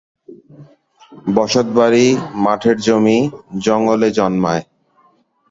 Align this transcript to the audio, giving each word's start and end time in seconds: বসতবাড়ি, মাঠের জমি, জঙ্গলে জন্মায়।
বসতবাড়ি, 1.35 2.05
মাঠের 2.43 2.77
জমি, 2.85 3.17
জঙ্গলে 3.65 4.09
জন্মায়। 4.17 4.63